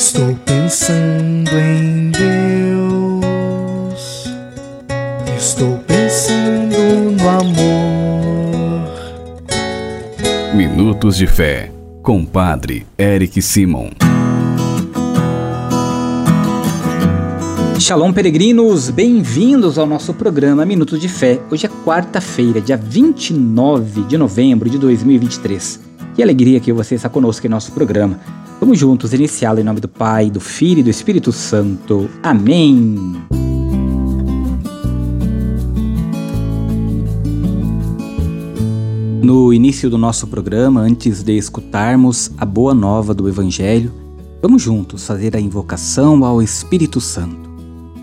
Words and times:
Estou 0.00 0.34
pensando 0.46 1.50
em 1.58 2.10
Deus. 2.10 3.20
Estou 5.36 5.76
pensando 5.86 6.74
no 7.20 7.28
amor. 7.28 8.88
Minutos 10.54 11.18
de 11.18 11.26
Fé, 11.26 11.70
com 12.02 12.24
Padre 12.24 12.86
Eric 12.98 13.42
Simon. 13.42 13.90
Shalom, 17.78 18.10
peregrinos! 18.14 18.88
Bem-vindos 18.88 19.76
ao 19.76 19.84
nosso 19.84 20.14
programa 20.14 20.64
Minutos 20.64 20.98
de 20.98 21.10
Fé. 21.10 21.38
Hoje 21.50 21.66
é 21.66 21.70
quarta-feira, 21.84 22.58
dia 22.58 22.78
29 22.78 24.04
de 24.04 24.16
novembro 24.16 24.70
de 24.70 24.78
2023. 24.78 25.78
Que 26.14 26.22
alegria 26.22 26.58
que 26.58 26.72
você 26.72 26.94
está 26.94 27.10
conosco 27.10 27.46
em 27.46 27.50
nosso 27.50 27.72
programa. 27.72 28.18
Vamos 28.60 28.78
juntos 28.78 29.14
iniciá-lo 29.14 29.58
em 29.58 29.64
nome 29.64 29.80
do 29.80 29.88
Pai, 29.88 30.30
do 30.30 30.38
Filho 30.38 30.80
e 30.80 30.82
do 30.82 30.90
Espírito 30.90 31.32
Santo. 31.32 32.10
Amém! 32.22 32.94
No 39.22 39.50
início 39.50 39.88
do 39.88 39.96
nosso 39.96 40.26
programa, 40.26 40.82
antes 40.82 41.22
de 41.22 41.38
escutarmos 41.38 42.30
a 42.36 42.44
boa 42.44 42.74
nova 42.74 43.14
do 43.14 43.26
Evangelho, 43.30 43.94
vamos 44.42 44.60
juntos 44.60 45.06
fazer 45.06 45.34
a 45.34 45.40
invocação 45.40 46.22
ao 46.22 46.42
Espírito 46.42 47.00
Santo. 47.00 47.48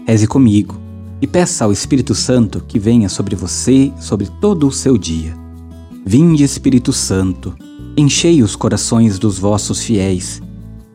Reze 0.07 0.25
comigo 0.25 0.75
e 1.21 1.27
peça 1.27 1.65
ao 1.65 1.71
Espírito 1.71 2.15
Santo 2.15 2.63
que 2.67 2.79
venha 2.79 3.09
sobre 3.09 3.35
você, 3.35 3.93
sobre 3.99 4.27
todo 4.41 4.67
o 4.67 4.71
seu 4.71 4.97
dia. 4.97 5.37
Vinde, 6.03 6.43
Espírito 6.43 6.91
Santo, 6.91 7.53
enchei 7.95 8.41
os 8.41 8.55
corações 8.55 9.19
dos 9.19 9.37
vossos 9.37 9.83
fiéis 9.83 10.41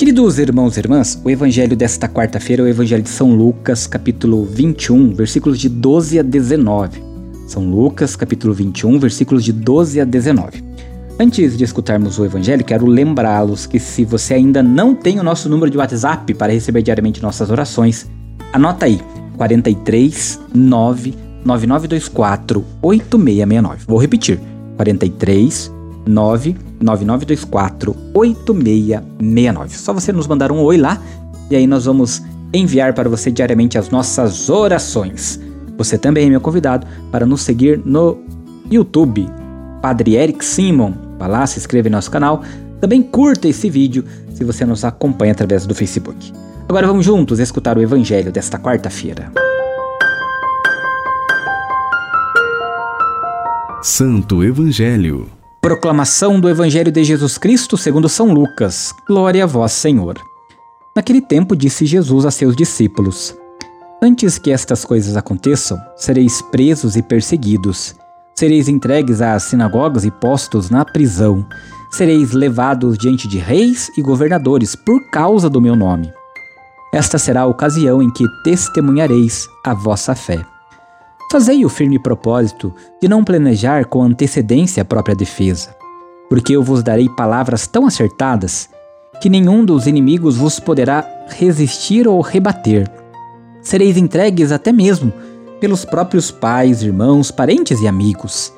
Queridos 0.00 0.38
irmãos 0.38 0.78
e 0.78 0.80
irmãs, 0.80 1.20
o 1.22 1.28
evangelho 1.28 1.76
desta 1.76 2.08
quarta-feira 2.08 2.62
é 2.62 2.64
o 2.64 2.68
evangelho 2.68 3.02
de 3.02 3.10
São 3.10 3.34
Lucas, 3.34 3.86
capítulo 3.86 4.46
21, 4.46 5.12
versículos 5.12 5.58
de 5.58 5.68
12 5.68 6.18
a 6.18 6.22
19. 6.22 7.02
São 7.46 7.68
Lucas, 7.68 8.16
capítulo 8.16 8.54
21, 8.54 8.98
versículos 8.98 9.44
de 9.44 9.52
12 9.52 10.00
a 10.00 10.04
19. 10.06 10.64
Antes 11.20 11.54
de 11.54 11.64
escutarmos 11.64 12.18
o 12.18 12.24
evangelho, 12.24 12.64
quero 12.64 12.86
lembrá-los 12.86 13.66
que 13.66 13.78
se 13.78 14.06
você 14.06 14.32
ainda 14.32 14.62
não 14.62 14.94
tem 14.94 15.20
o 15.20 15.22
nosso 15.22 15.50
número 15.50 15.70
de 15.70 15.76
WhatsApp 15.76 16.32
para 16.32 16.50
receber 16.50 16.80
diariamente 16.80 17.22
nossas 17.22 17.50
orações, 17.50 18.08
Anota 18.54 18.86
aí, 18.86 19.02
43 19.36 20.40
9 20.54 21.14
9924 21.44 22.64
8669. 22.80 23.84
Vou 23.86 23.98
repetir, 23.98 24.40
43 24.78 25.68
9 25.68 25.79
9924 26.06 27.96
8669. 28.14 29.76
Só 29.76 29.92
você 29.92 30.12
nos 30.12 30.26
mandar 30.26 30.50
um 30.50 30.60
oi 30.60 30.76
lá 30.76 31.00
e 31.50 31.56
aí 31.56 31.66
nós 31.66 31.84
vamos 31.84 32.22
enviar 32.52 32.94
para 32.94 33.08
você 33.08 33.30
diariamente 33.30 33.78
as 33.78 33.90
nossas 33.90 34.48
orações. 34.48 35.40
Você 35.76 35.96
também 35.96 36.26
é 36.26 36.30
meu 36.30 36.40
convidado 36.40 36.86
para 37.10 37.24
nos 37.24 37.42
seguir 37.42 37.80
no 37.84 38.18
YouTube, 38.70 39.26
Padre 39.80 40.14
Eric 40.14 40.44
Simon. 40.44 40.92
Vá 41.18 41.26
lá, 41.26 41.46
se 41.46 41.58
inscreva 41.58 41.88
em 41.88 41.90
nosso 41.90 42.10
canal. 42.10 42.42
Também 42.80 43.02
curta 43.02 43.48
esse 43.48 43.68
vídeo 43.68 44.04
se 44.32 44.44
você 44.44 44.64
nos 44.64 44.84
acompanha 44.84 45.32
através 45.32 45.66
do 45.66 45.74
Facebook. 45.74 46.32
Agora 46.68 46.86
vamos 46.86 47.04
juntos 47.04 47.38
escutar 47.40 47.76
o 47.76 47.82
Evangelho 47.82 48.30
desta 48.30 48.58
quarta-feira. 48.58 49.32
Santo 53.82 54.44
Evangelho. 54.44 55.39
Proclamação 55.60 56.40
do 56.40 56.48
Evangelho 56.48 56.90
de 56.90 57.04
Jesus 57.04 57.36
Cristo 57.36 57.76
segundo 57.76 58.08
São 58.08 58.32
Lucas. 58.32 58.94
Glória 59.06 59.44
a 59.44 59.46
vós, 59.46 59.72
Senhor. 59.72 60.18
Naquele 60.96 61.20
tempo 61.20 61.54
disse 61.54 61.84
Jesus 61.84 62.24
a 62.24 62.30
seus 62.30 62.56
discípulos: 62.56 63.36
Antes 64.02 64.38
que 64.38 64.50
estas 64.50 64.86
coisas 64.86 65.18
aconteçam, 65.18 65.78
sereis 65.96 66.40
presos 66.40 66.96
e 66.96 67.02
perseguidos. 67.02 67.94
Sereis 68.34 68.68
entregues 68.68 69.20
às 69.20 69.42
sinagogas 69.42 70.06
e 70.06 70.10
postos 70.10 70.70
na 70.70 70.82
prisão. 70.82 71.46
Sereis 71.90 72.32
levados 72.32 72.96
diante 72.96 73.28
de 73.28 73.36
reis 73.36 73.90
e 73.98 74.00
governadores 74.02 74.74
por 74.74 75.10
causa 75.10 75.50
do 75.50 75.60
meu 75.60 75.76
nome. 75.76 76.10
Esta 76.90 77.18
será 77.18 77.42
a 77.42 77.46
ocasião 77.46 78.00
em 78.00 78.10
que 78.10 78.24
testemunhareis 78.42 79.46
a 79.62 79.74
vossa 79.74 80.14
fé. 80.14 80.42
Fazei 81.30 81.64
o 81.64 81.68
firme 81.68 81.96
propósito 81.96 82.74
de 83.00 83.08
não 83.08 83.22
planejar 83.22 83.84
com 83.84 84.02
antecedência 84.02 84.82
a 84.82 84.84
própria 84.84 85.14
defesa, 85.14 85.76
porque 86.28 86.56
eu 86.56 86.62
vos 86.62 86.82
darei 86.82 87.08
palavras 87.08 87.68
tão 87.68 87.86
acertadas 87.86 88.68
que 89.20 89.28
nenhum 89.28 89.64
dos 89.64 89.86
inimigos 89.86 90.36
vos 90.36 90.58
poderá 90.58 91.06
resistir 91.28 92.08
ou 92.08 92.20
rebater. 92.20 92.90
Sereis 93.62 93.96
entregues 93.96 94.50
até 94.50 94.72
mesmo 94.72 95.12
pelos 95.60 95.84
próprios 95.84 96.32
pais, 96.32 96.82
irmãos, 96.82 97.30
parentes 97.30 97.80
e 97.80 97.86
amigos, 97.86 98.52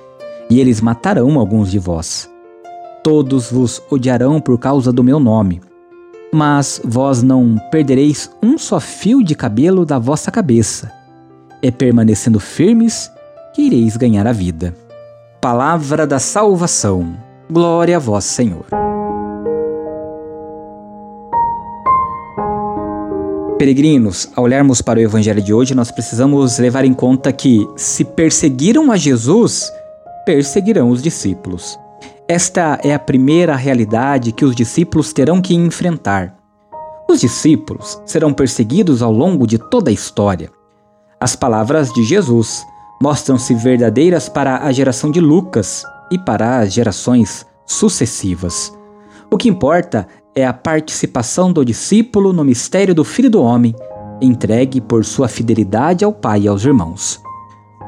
e 0.48 0.58
eles 0.58 0.80
matarão 0.80 1.38
alguns 1.38 1.70
de 1.70 1.78
vós. 1.78 2.30
Todos 3.04 3.50
vos 3.50 3.82
odiarão 3.90 4.40
por 4.40 4.58
causa 4.58 4.90
do 4.90 5.04
meu 5.04 5.20
nome 5.20 5.60
mas 6.34 6.80
vós 6.82 7.22
não 7.22 7.58
perdereis 7.70 8.30
um 8.42 8.56
só 8.56 8.80
fio 8.80 9.22
de 9.22 9.34
cabelo 9.34 9.84
da 9.84 9.98
vossa 9.98 10.30
cabeça. 10.30 11.01
É 11.62 11.70
permanecendo 11.70 12.40
firmes 12.40 13.08
que 13.54 13.62
ireis 13.62 13.96
ganhar 13.96 14.26
a 14.26 14.32
vida. 14.32 14.74
Palavra 15.40 16.04
da 16.04 16.18
salvação. 16.18 17.16
Glória 17.48 17.96
a 17.96 18.00
vós, 18.00 18.24
Senhor. 18.24 18.66
Peregrinos, 23.56 24.28
ao 24.34 24.42
olharmos 24.42 24.82
para 24.82 24.98
o 24.98 25.02
evangelho 25.02 25.40
de 25.40 25.54
hoje, 25.54 25.72
nós 25.72 25.92
precisamos 25.92 26.58
levar 26.58 26.84
em 26.84 26.92
conta 26.92 27.32
que, 27.32 27.64
se 27.76 28.04
perseguiram 28.04 28.90
a 28.90 28.96
Jesus, 28.96 29.72
perseguirão 30.26 30.90
os 30.90 31.00
discípulos. 31.00 31.78
Esta 32.26 32.80
é 32.82 32.92
a 32.92 32.98
primeira 32.98 33.54
realidade 33.54 34.32
que 34.32 34.44
os 34.44 34.56
discípulos 34.56 35.12
terão 35.12 35.40
que 35.40 35.54
enfrentar. 35.54 36.34
Os 37.08 37.20
discípulos 37.20 38.02
serão 38.04 38.32
perseguidos 38.32 39.00
ao 39.00 39.12
longo 39.12 39.46
de 39.46 39.58
toda 39.58 39.90
a 39.90 39.94
história. 39.94 40.50
As 41.22 41.36
palavras 41.36 41.92
de 41.92 42.02
Jesus 42.02 42.66
mostram-se 43.00 43.54
verdadeiras 43.54 44.28
para 44.28 44.64
a 44.64 44.72
geração 44.72 45.08
de 45.08 45.20
Lucas 45.20 45.84
e 46.10 46.18
para 46.18 46.58
as 46.58 46.72
gerações 46.72 47.46
sucessivas. 47.64 48.76
O 49.30 49.36
que 49.36 49.48
importa 49.48 50.08
é 50.34 50.44
a 50.44 50.52
participação 50.52 51.52
do 51.52 51.64
discípulo 51.64 52.32
no 52.32 52.42
mistério 52.42 52.92
do 52.92 53.04
Filho 53.04 53.30
do 53.30 53.40
Homem, 53.40 53.72
entregue 54.20 54.80
por 54.80 55.04
sua 55.04 55.28
fidelidade 55.28 56.04
ao 56.04 56.12
Pai 56.12 56.40
e 56.40 56.48
aos 56.48 56.64
irmãos. 56.64 57.20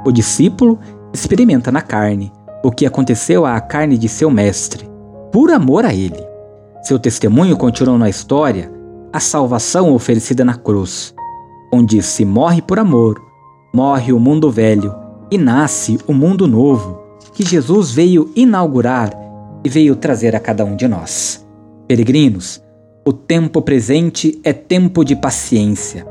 O 0.06 0.12
discípulo 0.12 0.78
experimenta 1.12 1.72
na 1.72 1.82
carne 1.82 2.32
o 2.62 2.70
que 2.70 2.86
aconteceu 2.86 3.44
à 3.44 3.60
carne 3.60 3.98
de 3.98 4.08
seu 4.08 4.30
mestre, 4.30 4.88
por 5.32 5.50
amor 5.50 5.84
a 5.84 5.92
ele. 5.92 6.24
Seu 6.84 7.00
testemunho 7.00 7.56
continua 7.56 7.98
na 7.98 8.08
história 8.08 8.70
a 9.12 9.18
salvação 9.18 9.92
oferecida 9.92 10.44
na 10.44 10.54
cruz, 10.54 11.12
onde 11.74 12.00
se 12.02 12.24
morre 12.24 12.62
por 12.62 12.78
amor, 12.78 13.20
morre 13.74 14.12
o 14.12 14.20
mundo 14.20 14.48
velho 14.48 14.94
e 15.28 15.36
nasce 15.36 15.98
o 16.06 16.12
mundo 16.12 16.46
novo 16.46 17.02
que 17.32 17.44
Jesus 17.44 17.90
veio 17.90 18.30
inaugurar 18.36 19.12
e 19.64 19.68
veio 19.68 19.96
trazer 19.96 20.36
a 20.36 20.40
cada 20.40 20.64
um 20.64 20.76
de 20.76 20.86
nós. 20.86 21.44
Peregrinos, 21.88 22.62
o 23.04 23.12
tempo 23.12 23.60
presente 23.60 24.40
é 24.44 24.52
tempo 24.52 25.04
de 25.04 25.16
paciência. 25.16 26.06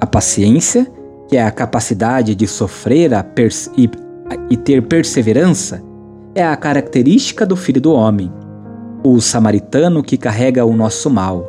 A 0.00 0.06
paciência, 0.06 0.86
que 1.26 1.36
é 1.36 1.42
a 1.42 1.50
capacidade 1.50 2.36
de 2.36 2.46
sofrer 2.46 3.10
e, 3.76 3.90
e 4.48 4.56
ter 4.56 4.82
perseverança, 4.86 5.82
é 6.32 6.44
a 6.44 6.56
característica 6.56 7.44
do 7.44 7.56
Filho 7.56 7.80
do 7.80 7.92
Homem, 7.92 8.32
o 9.02 9.20
samaritano 9.20 10.00
que 10.00 10.16
carrega 10.16 10.64
o 10.64 10.76
nosso 10.76 11.10
mal. 11.10 11.44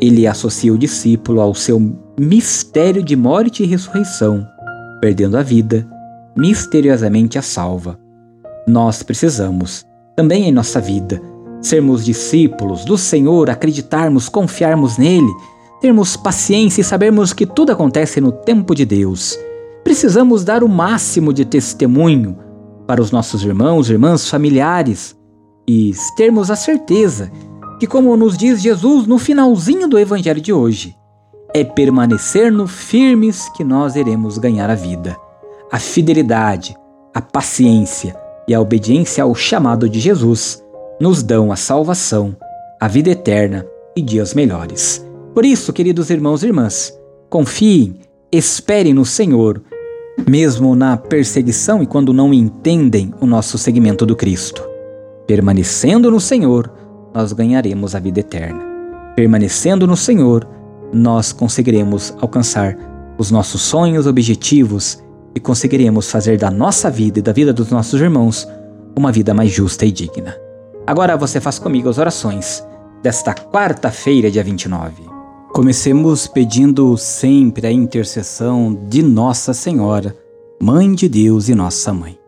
Ele 0.00 0.26
associa 0.26 0.74
o 0.74 0.78
discípulo 0.78 1.40
ao 1.40 1.54
seu 1.54 1.80
mistério 2.18 3.02
de 3.02 3.14
morte 3.14 3.62
e 3.62 3.66
ressurreição, 3.66 4.46
perdendo 5.02 5.36
a 5.36 5.42
vida, 5.42 5.86
misteriosamente 6.34 7.38
a 7.38 7.42
salva. 7.42 7.98
Nós 8.66 9.02
precisamos, 9.02 9.84
também 10.16 10.48
em 10.48 10.52
nossa 10.52 10.80
vida, 10.80 11.20
sermos 11.60 12.04
discípulos 12.04 12.86
do 12.86 12.96
Senhor, 12.96 13.50
acreditarmos, 13.50 14.30
confiarmos 14.30 14.96
nele, 14.96 15.30
termos 15.78 16.16
paciência 16.16 16.80
e 16.80 16.84
sabermos 16.84 17.34
que 17.34 17.44
tudo 17.44 17.72
acontece 17.72 18.18
no 18.18 18.32
tempo 18.32 18.74
de 18.74 18.86
Deus. 18.86 19.38
Precisamos 19.84 20.42
dar 20.42 20.64
o 20.64 20.68
máximo 20.68 21.34
de 21.34 21.44
testemunho 21.44 22.38
para 22.86 23.02
os 23.02 23.10
nossos 23.10 23.42
irmãos, 23.42 23.90
irmãs, 23.90 24.28
familiares 24.28 25.14
e 25.68 25.92
termos 26.16 26.50
a 26.50 26.56
certeza 26.56 27.30
que, 27.78 27.86
como 27.86 28.16
nos 28.16 28.38
diz 28.38 28.62
Jesus 28.62 29.06
no 29.06 29.18
finalzinho 29.18 29.86
do 29.86 29.98
Evangelho 29.98 30.40
de 30.40 30.52
hoje, 30.52 30.96
é 31.58 31.64
permanecer 31.64 32.52
no 32.52 32.66
firmes 32.66 33.48
que 33.48 33.64
nós 33.64 33.96
iremos 33.96 34.36
ganhar 34.36 34.68
a 34.68 34.74
vida. 34.74 35.16
A 35.72 35.78
fidelidade, 35.78 36.76
a 37.14 37.22
paciência 37.22 38.14
e 38.46 38.54
a 38.54 38.60
obediência 38.60 39.24
ao 39.24 39.34
chamado 39.34 39.88
de 39.88 39.98
Jesus 39.98 40.62
nos 41.00 41.22
dão 41.22 41.50
a 41.50 41.56
salvação, 41.56 42.36
a 42.78 42.86
vida 42.86 43.08
eterna 43.08 43.66
e 43.96 44.02
dias 44.02 44.34
melhores. 44.34 45.02
Por 45.32 45.46
isso, 45.46 45.72
queridos 45.72 46.10
irmãos 46.10 46.42
e 46.42 46.46
irmãs, 46.46 46.92
confiem, 47.30 48.00
esperem 48.30 48.92
no 48.92 49.06
Senhor, 49.06 49.62
mesmo 50.28 50.76
na 50.76 50.98
perseguição 50.98 51.82
e 51.82 51.86
quando 51.86 52.12
não 52.12 52.34
entendem 52.34 53.14
o 53.18 53.24
nosso 53.24 53.56
seguimento 53.56 54.04
do 54.04 54.14
Cristo. 54.14 54.62
Permanecendo 55.26 56.10
no 56.10 56.20
Senhor, 56.20 56.70
nós 57.14 57.32
ganharemos 57.32 57.94
a 57.94 57.98
vida 57.98 58.20
eterna. 58.20 58.60
Permanecendo 59.16 59.86
no 59.86 59.96
Senhor, 59.96 60.46
nós 60.92 61.32
conseguiremos 61.32 62.14
alcançar 62.20 62.76
os 63.18 63.30
nossos 63.30 63.62
sonhos, 63.62 64.06
objetivos 64.06 65.02
e 65.34 65.40
conseguiremos 65.40 66.10
fazer 66.10 66.38
da 66.38 66.50
nossa 66.50 66.90
vida 66.90 67.18
e 67.18 67.22
da 67.22 67.32
vida 67.32 67.52
dos 67.52 67.70
nossos 67.70 68.00
irmãos 68.00 68.48
uma 68.96 69.12
vida 69.12 69.34
mais 69.34 69.50
justa 69.50 69.84
e 69.84 69.92
digna. 69.92 70.36
Agora 70.86 71.16
você 71.16 71.40
faz 71.40 71.58
comigo 71.58 71.88
as 71.88 71.98
orações 71.98 72.64
desta 73.02 73.34
quarta-feira, 73.34 74.30
dia 74.30 74.42
29. 74.42 75.02
Comecemos 75.52 76.26
pedindo 76.26 76.96
sempre 76.96 77.66
a 77.66 77.72
intercessão 77.72 78.74
de 78.88 79.02
Nossa 79.02 79.52
Senhora, 79.54 80.16
Mãe 80.60 80.94
de 80.94 81.08
Deus 81.08 81.48
e 81.48 81.54
Nossa 81.54 81.92
Mãe. 81.92 82.18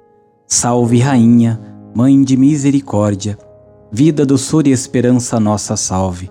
Salve, 0.46 0.98
Rainha, 0.98 1.60
Mãe 1.94 2.22
de 2.22 2.36
Misericórdia, 2.36 3.38
vida, 3.92 4.24
doçura 4.24 4.68
e 4.68 4.72
esperança 4.72 5.38
nossa 5.38 5.76
salve. 5.76 6.30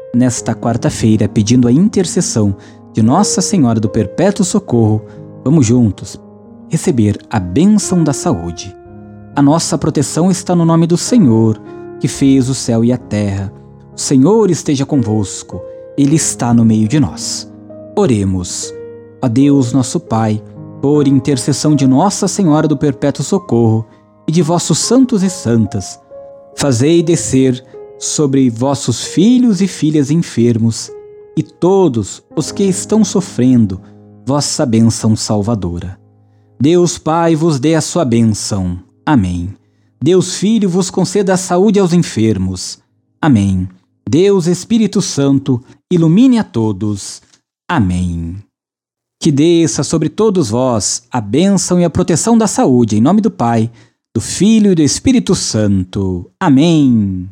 nesta 0.13 0.53
quarta-feira, 0.53 1.27
pedindo 1.27 1.67
a 1.67 1.71
intercessão 1.71 2.55
de 2.93 3.01
Nossa 3.01 3.41
Senhora 3.41 3.79
do 3.79 3.89
Perpétuo 3.89 4.43
Socorro, 4.43 5.03
vamos 5.43 5.65
juntos 5.65 6.19
receber 6.71 7.17
a 7.29 7.37
bênção 7.37 8.01
da 8.01 8.13
saúde. 8.13 8.73
A 9.35 9.41
nossa 9.41 9.77
proteção 9.77 10.31
está 10.31 10.55
no 10.55 10.63
nome 10.63 10.87
do 10.87 10.97
Senhor, 10.97 11.61
que 11.99 12.07
fez 12.07 12.47
o 12.47 12.55
céu 12.55 12.83
e 12.83 12.93
a 12.93 12.97
terra. 12.97 13.51
O 13.93 13.99
Senhor 13.99 14.49
esteja 14.49 14.85
convosco, 14.85 15.61
Ele 15.97 16.15
está 16.15 16.53
no 16.53 16.63
meio 16.63 16.87
de 16.87 16.97
nós. 16.97 17.51
Oremos. 17.97 18.73
A 19.21 19.27
Deus, 19.27 19.73
nosso 19.73 19.99
Pai, 19.99 20.41
por 20.81 21.07
intercessão 21.07 21.75
de 21.75 21.85
Nossa 21.85 22.27
Senhora 22.27 22.67
do 22.67 22.77
Perpétuo 22.77 23.23
Socorro 23.23 23.85
e 24.25 24.31
de 24.31 24.41
vossos 24.41 24.79
santos 24.79 25.23
e 25.23 25.29
santas, 25.29 25.99
fazei 26.55 27.03
descer 27.03 27.63
sobre 28.01 28.49
vossos 28.49 29.05
filhos 29.05 29.61
e 29.61 29.67
filhas 29.67 30.09
enfermos 30.09 30.91
e 31.37 31.43
todos 31.43 32.23
os 32.35 32.51
que 32.51 32.63
estão 32.63 33.05
sofrendo 33.05 33.79
vossa 34.25 34.65
bênção 34.65 35.15
salvadora. 35.15 35.99
Deus 36.59 36.97
Pai 36.97 37.35
vos 37.35 37.59
dê 37.59 37.75
a 37.75 37.81
sua 37.81 38.03
bênção. 38.03 38.79
Amém. 39.05 39.53
Deus 40.03 40.35
Filho 40.35 40.67
vos 40.67 40.89
conceda 40.89 41.35
a 41.35 41.37
saúde 41.37 41.79
aos 41.79 41.93
enfermos. 41.93 42.79
Amém. 43.21 43.69
Deus 44.09 44.47
Espírito 44.47 44.99
Santo 44.99 45.63
ilumine 45.91 46.39
a 46.39 46.43
todos. 46.43 47.21
Amém. 47.69 48.37
Que 49.21 49.31
desça 49.31 49.83
sobre 49.83 50.09
todos 50.09 50.49
vós 50.49 51.03
a 51.11 51.21
bênção 51.21 51.79
e 51.79 51.85
a 51.85 51.89
proteção 51.89 52.35
da 52.35 52.47
saúde, 52.47 52.97
em 52.97 53.01
nome 53.01 53.21
do 53.21 53.29
Pai, 53.29 53.71
do 54.15 54.19
Filho 54.19 54.71
e 54.71 54.75
do 54.75 54.81
Espírito 54.81 55.35
Santo. 55.35 56.31
Amém. 56.39 57.29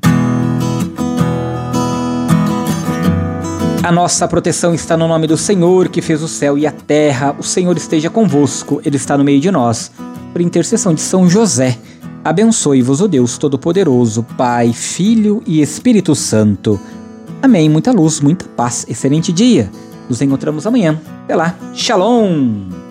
A 3.90 3.92
nossa 3.92 4.28
proteção 4.28 4.72
está 4.72 4.96
no 4.96 5.08
nome 5.08 5.26
do 5.26 5.36
Senhor, 5.36 5.90
que 5.90 6.00
fez 6.00 6.22
o 6.22 6.28
céu 6.28 6.56
e 6.56 6.68
a 6.68 6.72
terra. 6.72 7.36
O 7.40 7.42
Senhor 7.42 7.76
esteja 7.76 8.08
convosco, 8.08 8.80
Ele 8.86 8.98
está 8.98 9.18
no 9.18 9.24
meio 9.24 9.42
de 9.42 9.50
nós. 9.50 9.92
Por 10.32 10.42
intercessão 10.42 10.94
de 10.94 11.02
São 11.02 11.28
José, 11.28 11.76
abençoe-vos 12.24 13.02
o 13.02 13.08
Deus 13.08 13.40
Todo-Poderoso, 13.40 14.22
Pai, 14.38 14.74
Filho 14.74 15.42
e 15.44 15.60
Espírito 15.60 16.14
Santo. 16.14 16.80
Amém. 17.42 17.68
Muita 17.68 17.92
luz, 17.92 18.22
muita 18.22 18.46
paz. 18.50 18.86
Excelente 18.88 19.34
dia. 19.34 19.72
Nos 20.08 20.22
encontramos 20.22 20.68
amanhã. 20.68 21.02
Até 21.24 21.36
lá. 21.36 21.56
Shalom! 21.74 22.89